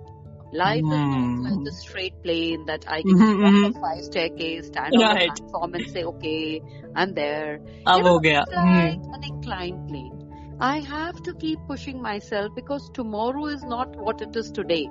[0.52, 0.94] Life mm.
[0.94, 1.58] is not mm.
[1.58, 3.42] like a straight plane that I can mm-hmm.
[3.42, 3.82] walk mm-hmm.
[3.82, 5.04] five staircase, stand right.
[5.04, 6.62] on the platform and say, okay,
[6.96, 7.60] I'm there.
[7.88, 9.16] I'm you know, it's like mm.
[9.16, 10.24] an inclined plane.
[10.60, 14.88] I have to keep pushing myself because tomorrow is not what it is today.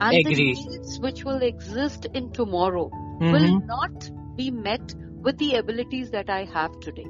[0.00, 0.34] And Agree.
[0.34, 3.32] the needs which will exist in tomorrow mm-hmm.
[3.32, 7.06] will not be met with the abilities that I have today.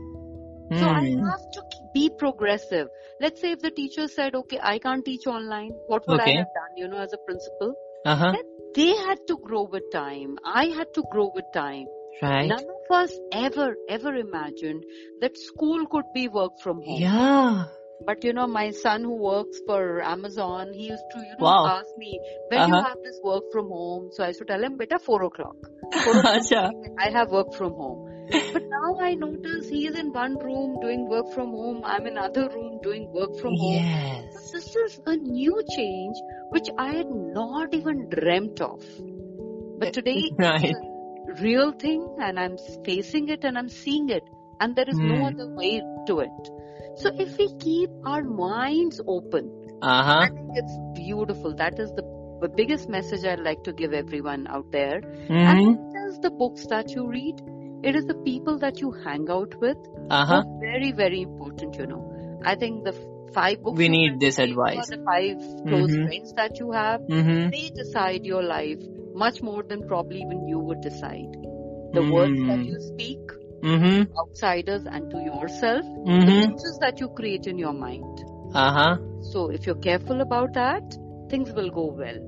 [0.74, 1.28] So I Hmm.
[1.30, 1.62] have to
[1.94, 2.88] be progressive.
[3.20, 6.32] Let's say if the teacher said, okay, I can't teach online, what would Okay.
[6.32, 7.74] I have done, you know, as a principal?
[8.04, 8.34] Uh-huh.
[8.74, 10.38] They had to grow with time.
[10.44, 11.86] I had to grow with time.
[12.22, 12.48] Right.
[12.48, 14.84] None of us ever, ever imagined
[15.20, 17.00] that school could be work from home.
[17.00, 17.64] Yeah.
[18.06, 21.64] But you know, my son who works for Amazon, he used to, you know, Wow.
[21.64, 22.82] ask me, when you Uh-huh.
[22.82, 24.10] have this work from home?
[24.12, 25.56] So I used to tell him, beta, four o'clock.
[25.94, 28.08] I have work from home.
[28.52, 31.82] But now I notice he is in one room doing work from home.
[31.84, 33.84] I'm in another room doing work from home.
[33.84, 34.50] Yes.
[34.52, 36.16] This is a new change
[36.50, 38.82] which I had not even dreamt of.
[39.78, 40.64] But today Right.
[40.64, 40.78] it's
[41.38, 44.24] a real thing and I'm facing it and I'm seeing it
[44.60, 45.26] and there is no Hmm.
[45.26, 46.50] other way to it.
[46.96, 49.50] So if we keep our minds open,
[49.82, 50.20] Uh-huh.
[50.20, 51.54] I think it's beautiful.
[51.54, 52.02] That is the,
[52.42, 55.00] the biggest message I'd like to give everyone out there.
[55.00, 55.32] Mm-hmm.
[55.32, 57.40] And it is the books that you read.
[57.82, 59.76] It is the people that you hang out with.
[60.10, 60.42] Uh-huh.
[60.60, 62.40] Very, very important, you know.
[62.44, 62.92] I think the
[63.34, 64.88] five books We need this advice.
[64.88, 66.06] the five close Mhm.
[66.08, 67.50] friends that you have, Mm-hmm.
[67.50, 68.82] they decide your life
[69.14, 71.38] much more than probably even you would decide.
[71.98, 73.20] The words that you speak,
[73.62, 74.12] Mm-hmm.
[74.20, 76.40] outsiders and to yourself, the Mm-hmm.
[76.50, 78.24] pictures that you create in your mind.
[78.54, 78.96] Uh-huh.
[79.32, 80.98] So if you're careful about that,
[81.30, 82.20] things will go well.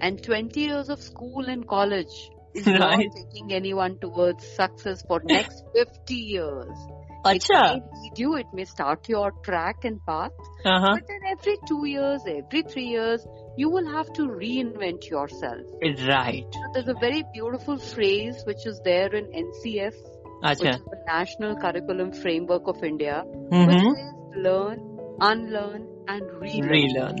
[0.00, 5.62] And 20 years of school and college is not taking anyone towards success for next
[5.74, 6.76] 50 years.
[7.24, 7.74] It Acha.
[7.74, 10.30] may lead you, it may start your track and path,
[10.64, 10.92] Uh-huh.
[10.94, 15.62] but then every two years, every three years, you will have to reinvent yourself.
[16.08, 16.46] Right.
[16.52, 19.94] So there's a very beautiful phrase which is there in NCF,
[20.42, 23.66] which is the National Curriculum Framework of India, Mm-hmm.
[23.66, 24.78] which says learn,
[25.20, 26.70] unlearn, and relearn.
[26.70, 27.16] Relearn.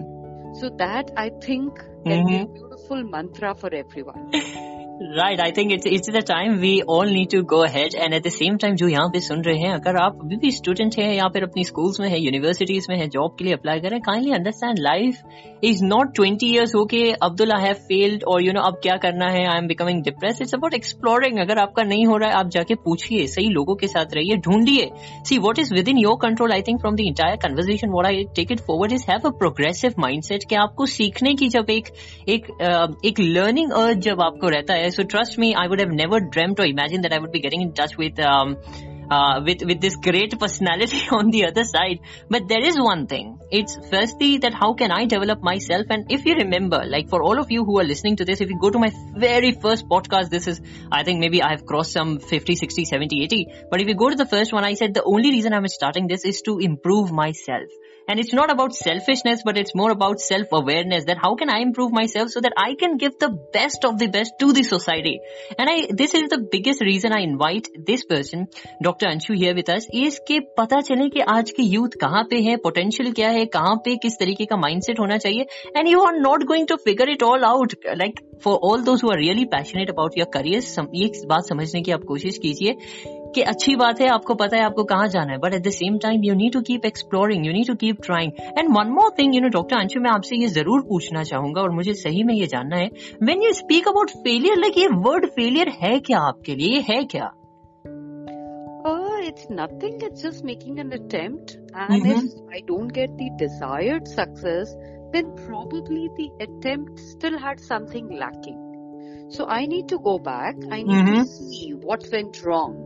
[0.52, 2.54] So that I think can be a Mm-hmm.
[2.54, 4.32] beautiful mantra for everyone.
[5.00, 8.22] Right I think it's it's the time we all need to go ahead and at
[8.22, 11.12] the same time जो यहाँ पे सुन रहे हैं, अगर आप अभी भी student हैं
[11.14, 14.32] या फिर अपनी स्कूल्स में है यूनिवर्सिटीज में है जॉब के लिए अप्लाई करें kindly
[14.34, 15.20] understand life
[15.64, 19.28] is not twenty years होके अब्दुल आई हैव फेल्ड और यू नो अब क्या करना
[19.30, 22.48] है I am becoming depress it's about exploring अगर आपका नहीं हो रहा है, आप
[22.50, 24.90] जाके पूछिए, सही लोगों के साथ रहिए, ढूंढिए।
[25.28, 28.52] See what is within your control I think from the entire conversation what I take
[28.52, 31.88] it forward is have a progressive mindset कि आपको सीखने की जब एक
[33.04, 36.60] एक लर्निंग अर्ज़ जब आपको रहता है so trust me, I would have never dreamt
[36.60, 38.56] or imagined that I would be getting in touch with um,
[39.10, 42.00] uh, with with this great personality on the other side.
[42.28, 43.38] But there is one thing.
[43.50, 45.86] It's firstly that how can I develop myself?
[45.90, 48.50] And if you remember, like for all of you who are listening to this, if
[48.50, 50.60] you go to my very first podcast, this is
[50.92, 53.46] I think maybe I have crossed some 50, 60, 70, 80.
[53.70, 56.06] But if you go to the first one, I said the only reason I'm starting
[56.06, 57.70] this is to improve myself.
[58.07, 61.93] And it's not about selfishness, but it's more about self-awareness that how can I improve
[61.93, 65.19] myself so that I can give the best of the best to the society.
[65.59, 68.47] And I, this is the biggest reason I invite this person,
[68.81, 69.07] Dr.
[69.07, 72.57] Anshu here with us, is कि पता चले कि आज के youth कहाँ पे है,
[72.57, 75.45] potential क्या है, कहाँ पे किस तरीके का mindset होना चाहिए,
[75.77, 77.73] and you are not going to figure it all out.
[77.97, 81.81] Like for all those who are really passionate about your careers, सम, ये बात समझने
[81.81, 82.75] की आप कोशिश कीजिए
[83.38, 85.98] कि अच्छी बात है आपको पता है आपको कहाँ जाना है but at the same
[85.98, 89.34] time you need to keep exploring you need to keep trying and one more thing
[89.34, 92.46] you know doctor Anshu मैं आपसे ये ज़रूर पूछना चाहूँगा और मुझे सही में ये
[92.46, 92.90] जानना है
[93.30, 97.02] when you speak about failure like ये वर्ड फेलियर है क्या आपके लिए ये है
[97.16, 97.32] क्या
[98.88, 99.96] Oh, it's nothing.
[100.06, 101.50] It's just making an attempt.
[101.84, 102.12] And Mhm.
[102.12, 104.72] if I don't get the desired success,
[105.16, 108.62] then probably the attempt still had something lacking.
[109.30, 110.56] So I need to go back.
[110.70, 111.16] I need Mhm.
[111.16, 112.78] to see what went wrong.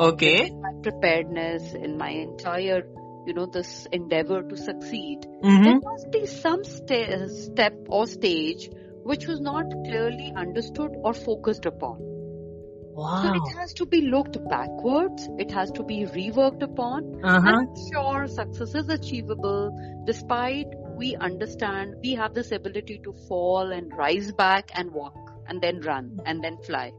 [0.00, 0.50] Okay.
[0.50, 2.86] My preparedness in my entire,
[3.26, 5.26] you know, this endeavor to succeed.
[5.44, 5.62] Mm-hmm.
[5.62, 8.70] There must be some st- step or stage
[9.02, 11.98] which was not clearly understood or focused upon.
[12.00, 13.22] Wow.
[13.22, 15.28] So it has to be looked backwards.
[15.38, 17.22] It has to be reworked upon.
[17.22, 17.64] Uh-huh.
[17.92, 24.32] sure, success is achievable despite we understand we have this ability to fall and rise
[24.32, 26.92] back and walk and then run and then fly.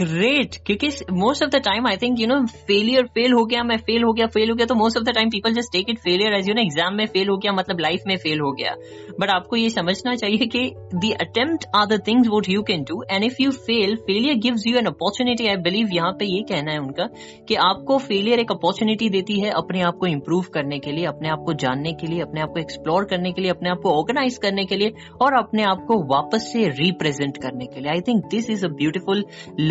[0.00, 3.76] Great क्योंकि most of the time I think you know failure fail हो गया, मैं
[3.78, 5.98] fail हो गया fail हो गया तो most of the time people just take it
[5.98, 8.74] failure as you know exam में फेल हो गया मतलब लाइफ में फेल हो गया.
[9.20, 13.02] बट आपको ये समझना चाहिए कि the attempt are the things what you can do
[13.10, 16.72] and if you fail failure gives you an opportunity I believe यहाँ पे ये कहना
[16.72, 17.08] है उनका
[17.48, 21.28] कि आपको फेलियर एक अपॉर्चुनिटी देती है अपने आप को इम्प्रूव करने के लिए, अपने
[21.28, 23.90] आप को जानने के लिए, अपने आप को एक्सप्लोर करने के लिए, अपने आप को
[23.90, 27.90] ऑर्गेनाइज करने के लिए, और अपने आप को वापस से रिप्रेजेंट करने के लिए.
[27.90, 29.24] I think this is a beautiful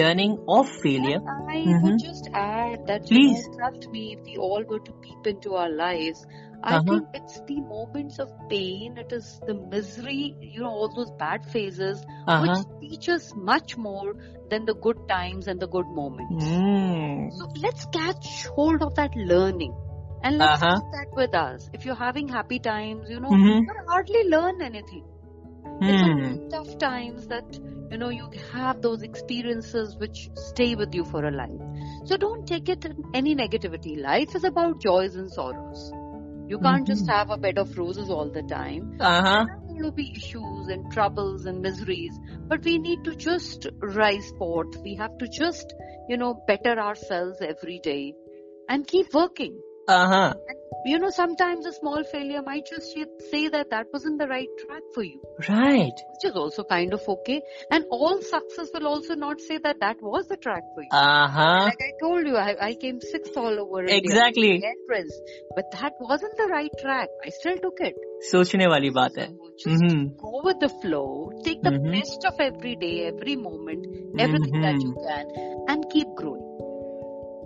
[0.06, 1.22] learning of failure.
[1.26, 1.86] And I mm-hmm.
[1.86, 3.46] would just add that, Please.
[3.46, 6.26] You know, trust me, if we all go to peep into our lives,
[6.64, 6.84] I uh-huh.
[6.84, 11.46] think it's the moments of pain, it is the misery, you know, all those bad
[11.46, 12.64] phases, uh-huh.
[12.82, 14.16] which teach us much more
[14.50, 16.46] than the good times and the good moments.
[16.46, 17.32] Mm.
[17.34, 19.76] So let's catch hold of that learning.
[20.24, 20.80] And let's uh-huh.
[20.80, 21.70] keep that with us.
[21.74, 23.60] If you're having happy times, you know, mm-hmm.
[23.60, 25.06] you hardly learn anything.
[25.84, 27.60] In tough times that
[27.92, 31.62] you know you have those experiences which stay with you for a life.
[32.06, 34.00] So don't take it in any negativity.
[34.00, 35.94] Life is about joys and sorrows.
[36.48, 37.10] You can't just Mhm.
[37.10, 38.90] have a bed of roses all the time.
[39.00, 39.46] Uh-huh.
[39.46, 44.76] There will be issues and troubles and miseries, but we need to just rise forth.
[44.84, 45.74] We have to just,
[46.08, 48.14] you know, better ourselves every day
[48.68, 49.62] and keep working.
[49.88, 50.34] Uh-huh
[50.85, 52.97] You know, sometimes a small failure might just
[53.31, 55.93] say that that wasn't the right track for you, Right.
[56.13, 57.43] which is also kind of okay.
[57.71, 60.89] And all success will also not say that that was the track for you.
[60.93, 61.65] Uh-huh.
[61.65, 63.99] Like I told you, I, I came sixth all over India.
[63.99, 64.63] Exactly.
[64.65, 65.21] Entrance,
[65.55, 67.09] but that wasn't the right track.
[67.25, 67.95] I still took it.
[68.33, 70.17] सोचने वाली बात है So just Mhm.
[70.23, 71.31] go with the flow.
[71.45, 71.93] Take the Mhm.
[71.93, 73.87] best of every day, every moment,
[74.19, 74.95] everything that you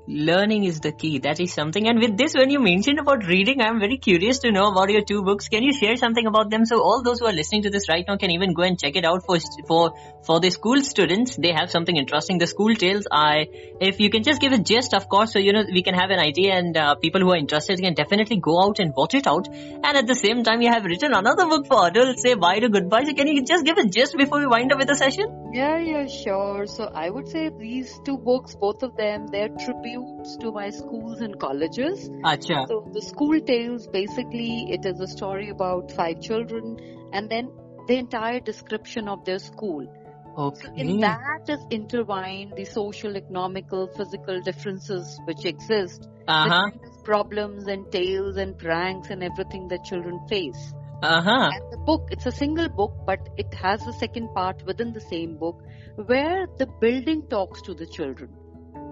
[0.07, 1.19] Learning is the key.
[1.19, 1.87] That is something.
[1.87, 5.03] And with this, when you mentioned about reading, I'm very curious to know about your
[5.03, 5.47] two books.
[5.47, 6.65] Can you share something about them?
[6.65, 8.95] So all those who are listening to this right now can even go and check
[8.95, 9.37] it out for
[9.67, 11.35] for for the school students.
[11.35, 12.39] They have something interesting.
[12.39, 13.05] The school tales.
[13.11, 13.47] I,
[13.79, 16.09] if you can just give a gist, of course, so you know we can have
[16.09, 19.27] an idea, and uh, people who are interested can definitely go out and watch it
[19.27, 19.47] out.
[19.49, 22.23] And at the same time, you have written another book for adults.
[22.23, 23.03] Say bye to goodbye.
[23.03, 25.51] So can you just give a gist before we wind up with the session?
[25.53, 26.65] Yeah, yeah, sure.
[26.65, 29.49] So I would say these two books, both of them, they're
[29.95, 32.09] to my schools and colleges.
[32.23, 32.67] Acha.
[32.67, 36.77] So the school tales, basically, it is a story about five children
[37.13, 37.51] and then
[37.87, 39.87] the entire description of their school.
[40.35, 40.69] So Okay.
[40.77, 46.71] in that is intertwined the social, economical, physical differences which exist, uh-huh.
[47.03, 50.73] problems and tales and pranks and everything that children face.
[51.03, 51.49] Uh huh.
[51.53, 55.01] And the book, it's a single book, but it has a second part within the
[55.01, 55.61] same book
[55.95, 58.29] where the building talks to the children.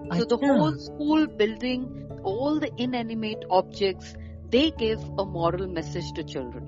[0.08, 4.14] So the whole school building, all the inanimate objects,
[4.48, 6.64] they give a moral message to children.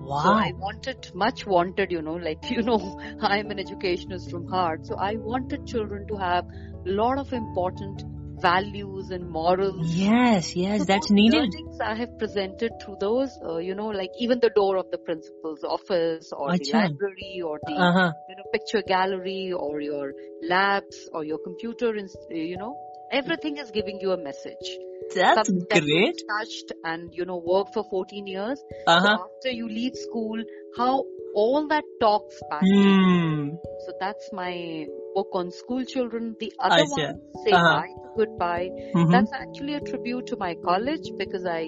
[0.00, 0.22] Wow.
[0.22, 4.86] So I wanted, much wanted, you know, like, you know, I'm an educationist from heart.
[4.86, 8.04] So I wanted children to have a lot of important
[8.42, 9.94] values and morals.
[9.96, 11.48] Yes, yes, So that's needed.
[11.84, 15.64] I have presented through those, uh, you know, like even the door of the principal's
[15.64, 18.12] office or the library or the, Uh huh.
[18.28, 22.74] you know, picture gallery or your labs or your computer, inst- you know,
[23.10, 24.68] everything is giving you a message.
[25.14, 26.16] That's Something that great.
[26.28, 28.62] touched and, you know, worked for 14 years.
[28.86, 30.42] Uh So after you leave school,
[30.76, 32.64] how all that talks back.
[32.66, 33.56] Hmm.
[33.86, 36.36] So that's my book on school children.
[36.40, 37.74] The other one, Say Uh-huh.
[37.80, 38.70] Bye Goodbye.
[38.94, 39.10] Mhm.
[39.12, 41.60] That's actually a tribute to my college because I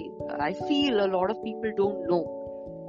[0.47, 2.23] I feel a lot of people don't know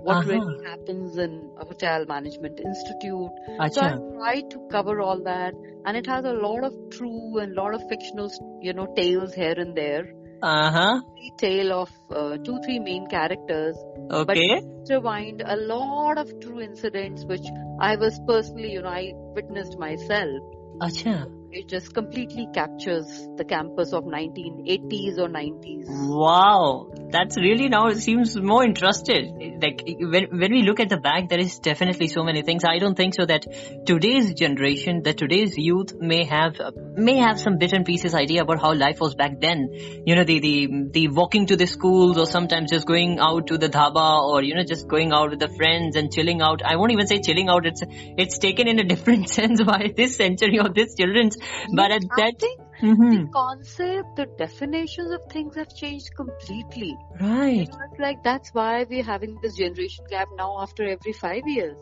[0.09, 0.31] what Uh-huh.
[0.33, 3.31] really happens in a hotel management institute.
[3.77, 7.55] So I try to cover all that, and it has a lot of true and
[7.55, 8.31] lot of fictional,
[8.69, 10.05] you know, tales here and there.
[10.47, 11.01] Uh huh.
[11.17, 13.77] The tale of uh, two, three main characters,
[14.09, 14.61] but Okay.
[14.61, 17.47] intertwined a lot of true incidents which
[17.81, 20.43] I was personally, you know, I witnessed myself.
[20.81, 21.15] Acha.
[21.57, 23.07] It just completely captures
[23.39, 25.87] the campus of 1980s or 90s.
[25.89, 26.91] Wow.
[27.11, 29.31] That's really now it seems more interested.
[29.63, 32.65] Like when when we look at the back, there is definitely so many things.
[32.65, 33.47] I don't think so that
[33.87, 36.61] today's generation, that today's youth may have
[36.97, 39.71] may have some bit and pieces idea about how life was back then.
[40.05, 43.57] You know, the the the walking to the schools or sometimes just going out to
[43.57, 46.61] the dhaba or you know just going out with the friends and chilling out.
[46.65, 47.67] I won't even say chilling out.
[47.67, 51.39] It's it's taken in a different sense by this century or this children's.
[51.75, 52.35] But at that.
[52.41, 53.11] think Mhm.
[53.11, 56.97] the concept, the definitions of things have changed completely.
[57.21, 57.69] You Right.
[57.69, 61.79] know, it's like that's why we're having this generation gap now after every five years.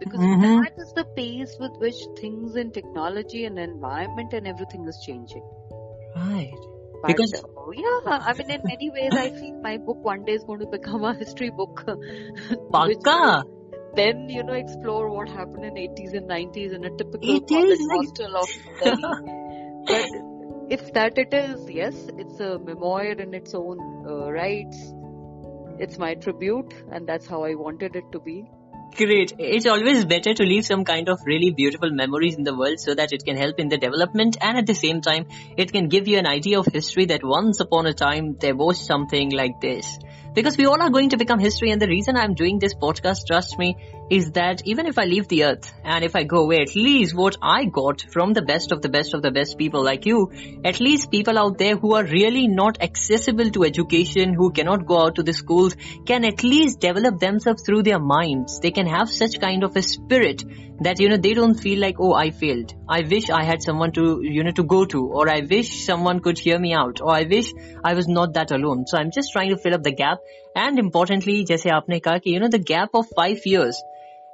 [0.00, 0.62] because Mhm.
[0.62, 5.42] that is the pace with which things in technology and environment and everything is changing.
[6.14, 6.54] Right.
[7.02, 10.34] But, Because- uh, yeah, I mean, in many ways, I think my book one day
[10.34, 11.84] is going to become a history book.
[12.70, 12.94] will
[13.94, 17.70] Then, you know, explore what happened in 80s and 90s in a typical It college
[17.70, 18.48] is like- hostel of
[18.82, 19.82] Delhi.
[19.86, 20.06] but
[20.70, 24.92] if that it is, yes, it's a memoir in its own uh, rights.
[25.78, 28.50] It's my tribute, and that's how I wanted it to be.
[28.96, 29.32] Great.
[29.38, 32.94] It's always better to leave some kind of really beautiful memories in the world so
[32.94, 35.26] that it can help in the development and at the same time
[35.58, 38.80] it can give you an idea of history that once upon a time there was
[38.84, 39.98] something like this.
[40.34, 43.26] Because we all are going to become history and the reason I'm doing this podcast,
[43.26, 43.76] trust me,
[44.10, 47.14] is that even if I leave the earth and if I go away, at least
[47.14, 50.30] what I got from the best of the best of the best people like you,
[50.64, 55.02] at least people out there who are really not accessible to education, who cannot go
[55.02, 55.76] out to the schools,
[56.06, 58.60] can at least develop themselves through their minds.
[58.60, 60.44] They can have such kind of a spirit
[60.79, 62.73] that, you know, they don't feel like, oh, I failed.
[62.89, 66.19] I wish I had someone to, you know, to go to, or I wish someone
[66.19, 67.53] could hear me out, or I wish
[67.83, 68.85] I was not that alone.
[68.85, 70.17] So I'm just trying to fill up the gap.
[70.55, 73.73] And importantly, जैसे आपने कहा कि, you know, the gap of five years.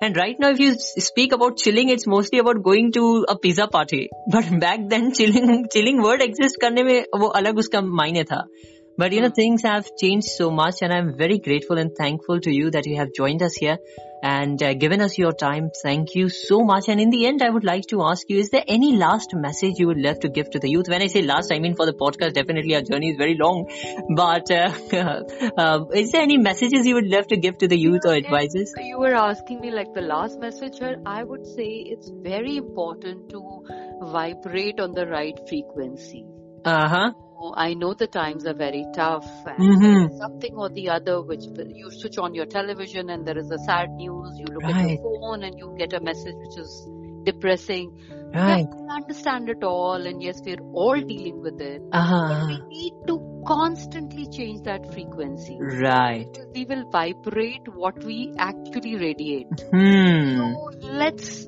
[0.03, 3.35] And right now, if you s- speak about chilling, it's mostly about going to a
[3.45, 4.07] pizza party.
[4.33, 8.47] But back then, chilling, chilling word exist करने में वो अलग उसका मायने था.
[8.96, 12.50] But you know, things have changed so much and I'm very grateful and thankful to
[12.50, 13.78] you that you have joined us here
[14.22, 15.70] and uh, given us your time.
[15.82, 16.88] Thank you so much.
[16.88, 19.74] And in the end, I would like to ask you, is there any last message
[19.78, 20.88] you would love to give to the youth?
[20.88, 23.68] When I say last, I mean for the podcast, definitely our journey is very long.
[24.16, 24.72] But uh,
[25.58, 28.24] uh, is there any messages you would love to give to the youth or If
[28.24, 28.72] advisors?
[28.78, 33.28] You were asking me like the last message, here, I would say it's very important
[33.30, 33.66] to
[34.00, 36.24] vibrate on the right frequency.
[36.64, 37.12] Uh-huh.
[37.56, 40.18] I know the times are very tough and Mhm.
[40.18, 43.90] something or the other which you switch on your television and there is a sad
[43.90, 46.88] news, you look at your phone and you get a message which is
[47.24, 47.92] depressing.
[48.34, 48.66] Right.
[48.66, 51.82] Yeah, I understand it all and yes, we're all dealing with it.
[51.92, 52.28] Uh-huh.
[52.28, 55.58] But we need to constantly change that frequency.
[55.60, 56.38] Right.
[56.54, 59.60] We will vibrate what we actually radiate.
[59.70, 60.36] Hmm.
[60.36, 61.46] So let's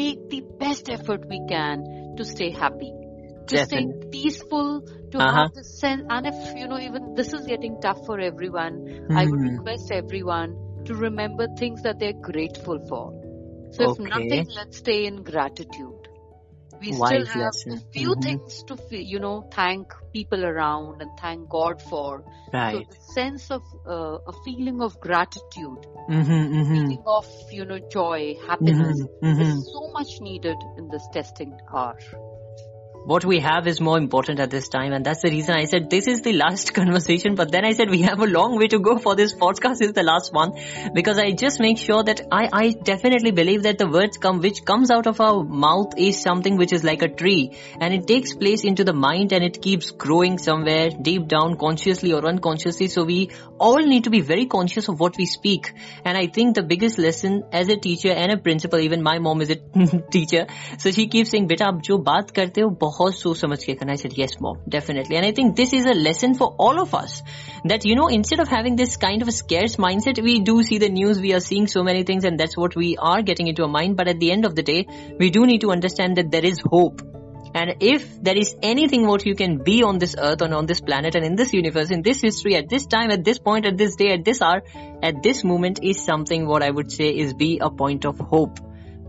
[0.00, 2.92] make the best effort we can to stay happy,
[3.48, 4.10] to stay Definitely.
[4.10, 4.82] peaceful,
[5.12, 5.24] to Uh-huh.
[5.24, 6.02] have the sense.
[6.08, 8.82] And if you know, even this is getting tough for everyone,
[9.14, 9.46] I would Hmm.
[9.46, 13.12] request everyone to remember things that they're grateful for.
[13.72, 16.08] So if nothing, let's stay in gratitude.
[16.80, 17.72] We Wise still have lesson.
[17.72, 18.22] a few Mhm.
[18.22, 22.24] things to, you know, thank people around and thank God for.
[22.52, 22.74] Right.
[22.74, 26.88] So the sense of uh, a feeling of gratitude, Mm-hmm, mm-hmm.
[26.88, 29.60] feeling of you know joy, happiness Mm-hmm, mm-hmm.
[29.60, 31.96] is so much needed in this testing hour
[33.06, 34.92] what we have is more important at this time.
[34.92, 37.36] And that's the reason I said this is the last conversation.
[37.36, 39.92] But then I said we have a long way to go for this podcast is
[39.92, 40.54] the last one
[40.92, 44.64] because I just make sure that I, I definitely believe that the words come, which
[44.64, 48.34] comes out of our mouth is something which is like a tree and it takes
[48.34, 52.88] place into the mind and it keeps growing somewhere deep down consciously or unconsciously.
[52.88, 55.72] So we all need to be very conscious of what we speak.
[56.04, 59.42] And I think the biggest lesson as a teacher and a principal, even my mom
[59.42, 59.56] is a
[60.10, 60.46] teacher.
[60.78, 63.93] So she keeps saying, beta, ab jo baat karte ho, बहुत सोच समझ के करना
[63.93, 66.95] I said yes mom definitely and I think this is a lesson for all of
[66.95, 67.21] us
[67.73, 70.77] that you know instead of having this kind of a scarce mindset we do see
[70.85, 73.63] the news we are seeing so many things and that's what we are getting into
[73.63, 74.85] our mind but at the end of the day
[75.19, 77.01] we do need to understand that there is hope
[77.53, 80.79] and if there is anything what you can be on this earth and on this
[80.79, 83.77] planet and in this universe, in this history, at this time, at this point, at
[83.77, 84.63] this day, at this hour,
[85.03, 88.59] at this moment is something what I would say is be a point of hope.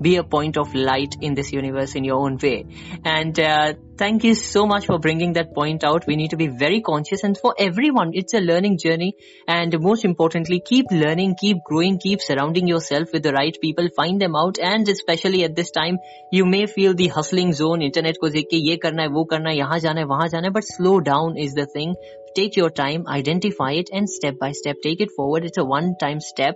[0.00, 2.66] Be a point of light in this universe in your own way.
[3.04, 6.06] And uh, thank you so much for bringing that point out.
[6.08, 9.14] We need to be very conscious and for everyone, it's a learning journey.
[9.46, 14.20] And most importantly, keep learning, keep growing, keep surrounding yourself with the right people, find
[14.20, 14.58] them out.
[14.58, 15.98] And especially at this time,
[16.32, 19.50] you may feel the hustling zone, internet को देख के ये करना है, वो करना
[19.50, 21.94] है, यहाँ जाना है, वहाँ जाना है, but slow down is the thing.
[22.36, 25.44] Take your time, identify it and step by step take it forward.
[25.44, 26.54] It's a one time step.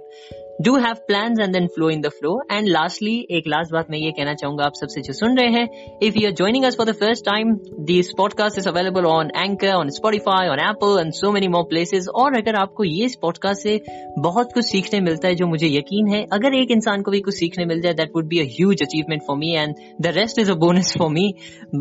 [0.63, 2.35] Do have plans and then flow in the flow.
[2.51, 5.69] And lastly, एक last बात मैं ये कहना चाहूंगा आप सबसे जो सुन रहे हैं,
[6.05, 7.51] if you are joining us for the first time,
[7.91, 12.09] this podcast is available on Anchor, on Spotify, on Apple and so many more places.
[12.09, 13.81] और अगर आपको ये इस podcast से
[14.19, 17.35] बहुत कुछ सीखने मिलता है जो मुझे यकीन है अगर एक इंसान को भी कुछ
[17.35, 20.55] सीखने मिल जाए that would be a huge achievement for me and the rest is
[20.55, 21.27] a bonus for me.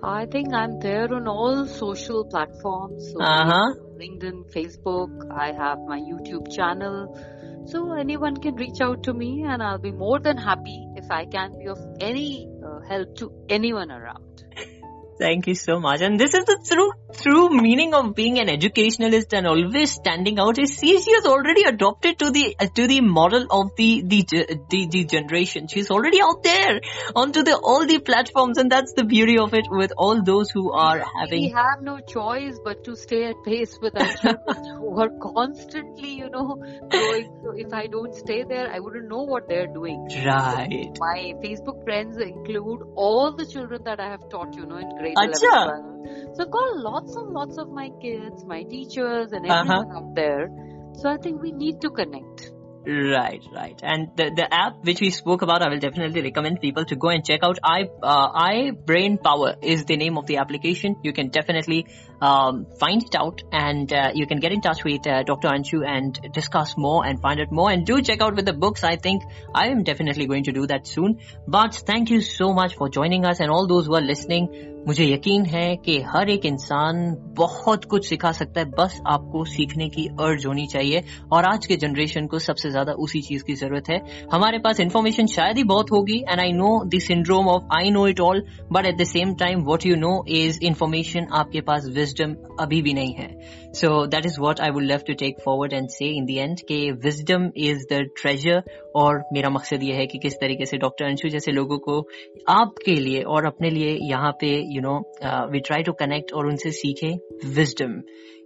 [0.03, 3.13] I think I'm there on all social platforms.
[3.13, 3.75] So Uh-huh.
[3.99, 5.11] LinkedIn, Facebook.
[5.29, 7.19] I have my YouTube channel.
[7.66, 11.26] So anyone can reach out to me and I'll be more than happy if I
[11.26, 14.44] can be of any uh, help to anyone around.
[15.18, 16.02] Thank you so much.
[16.02, 16.92] And this is the true
[17.22, 20.60] true meaning of being an educationalist and always standing out.
[20.60, 24.24] Is she, she has already adopted to the uh, to the model of the the,
[24.70, 25.68] the the generation.
[25.68, 26.82] She's already out there
[27.16, 29.68] onto the all the platforms, and that's the beauty of it.
[29.70, 31.44] With all those who are having.
[31.44, 36.10] We have no choice but to stay at pace with our children who are constantly,
[36.10, 36.58] you know,
[36.90, 37.32] growing.
[37.44, 40.08] So if I don't stay there, I wouldn't know what they're doing.
[40.26, 40.98] right.
[41.00, 45.18] My Facebook friends include all the children that I have taught, you know, in grade
[45.18, 45.54] Acha.
[45.54, 46.36] 11, 12.
[46.36, 49.60] So I've got lots and lots of my kids, my teachers and Uh-huh.
[49.62, 50.50] everyone out there.
[50.96, 52.52] So I think we need to connect.
[52.88, 53.80] Right, right.
[53.82, 57.10] And the, the app which we spoke about, I will definitely recommend people to go
[57.10, 57.58] and check out.
[57.64, 60.96] I, uh, I Brain Power is the name of the application.
[61.02, 61.88] You can definitely,
[62.22, 65.48] um, find it out and, uh, you can get in touch with, uh, Dr.
[65.48, 68.84] Anshu and discuss more and find out more and do check out with the books.
[68.84, 69.24] I think
[69.56, 71.20] I am definitely going to do that soon.
[71.48, 74.75] But thank you so much for joining us and all those who are listening.
[74.88, 76.98] मुझे यकीन है कि हर एक इंसान
[77.38, 81.76] बहुत कुछ सिखा सकता है। बस आपको सीखने की अर्ज़ होनी चाहिए। और आज के
[81.76, 84.00] जनरेशन को सबसे ज़्यादा उसी चीज़ की ज़रूरत है।
[84.34, 88.08] हमारे पास इन्फॉर्मेशन शायद ही बहुत होगी। And I know the syndrome of I know
[88.08, 92.36] it all but at the same time what you know is information आपके पास विजडम
[92.60, 93.30] अभी भी नहीं है।
[93.74, 96.60] So that is what I would love to take forward and say in the end
[96.68, 98.64] के wisdom is the treasure
[98.96, 102.08] और मेरा मकसद ये है कि किस तरीके से डॉक्टर अंशु जैसे लोगों को
[102.48, 105.12] आपके लिए और अपने लिए यहाँ पे you know
[105.52, 107.20] we try to connect और उनसे सीखे
[107.50, 108.02] विजडम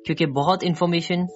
[0.06, 1.28] क्योंकि बहुत इन्फॉर्मेशन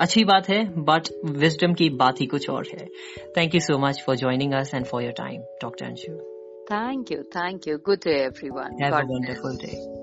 [0.00, 2.88] अच्छी बात है बट विजडम की बात ही कुछ और है.
[3.36, 6.12] Thank you so much for joining us and for your time doctor Anshu
[6.72, 8.78] thank you thank you good day everyone.
[8.78, 9.96] Have God a wonderful knows.